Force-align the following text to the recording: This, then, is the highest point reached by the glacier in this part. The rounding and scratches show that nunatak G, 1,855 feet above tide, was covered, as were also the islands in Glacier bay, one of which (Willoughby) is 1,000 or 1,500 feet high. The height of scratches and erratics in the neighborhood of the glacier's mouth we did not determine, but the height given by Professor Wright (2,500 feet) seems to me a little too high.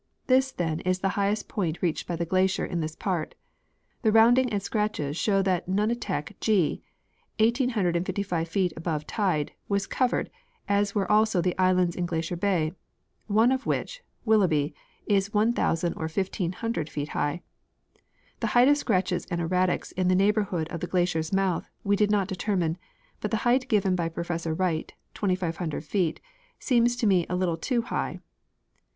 This, 0.25 0.51
then, 0.51 0.79
is 0.79 1.01
the 1.01 1.09
highest 1.09 1.47
point 1.47 1.83
reached 1.83 2.07
by 2.07 2.15
the 2.15 2.25
glacier 2.25 2.65
in 2.65 2.79
this 2.79 2.95
part. 2.95 3.35
The 4.01 4.11
rounding 4.11 4.51
and 4.51 4.59
scratches 4.59 5.15
show 5.15 5.43
that 5.43 5.69
nunatak 5.69 6.39
G, 6.39 6.81
1,855 7.39 8.47
feet 8.47 8.73
above 8.75 9.05
tide, 9.05 9.51
was 9.69 9.85
covered, 9.85 10.31
as 10.67 10.95
were 10.95 11.05
also 11.11 11.39
the 11.39 11.55
islands 11.59 11.95
in 11.95 12.07
Glacier 12.07 12.35
bay, 12.35 12.73
one 13.27 13.51
of 13.51 13.67
which 13.67 14.01
(Willoughby) 14.25 14.73
is 15.05 15.35
1,000 15.35 15.93
or 15.93 16.09
1,500 16.09 16.89
feet 16.89 17.09
high. 17.09 17.43
The 18.39 18.47
height 18.57 18.69
of 18.69 18.77
scratches 18.77 19.27
and 19.29 19.39
erratics 19.39 19.91
in 19.91 20.07
the 20.07 20.15
neighborhood 20.15 20.67
of 20.69 20.79
the 20.79 20.87
glacier's 20.87 21.31
mouth 21.31 21.69
we 21.83 21.95
did 21.95 22.09
not 22.09 22.27
determine, 22.27 22.79
but 23.19 23.29
the 23.29 23.37
height 23.45 23.67
given 23.67 23.95
by 23.95 24.09
Professor 24.09 24.55
Wright 24.55 24.91
(2,500 25.13 25.83
feet) 25.85 26.19
seems 26.57 26.95
to 26.95 27.05
me 27.05 27.27
a 27.29 27.35
little 27.35 27.55
too 27.55 27.83
high. 27.83 28.19